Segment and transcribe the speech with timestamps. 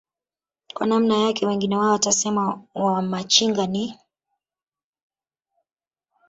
[0.73, 3.95] kwa namna yake wengi wao watasema wamachinga ni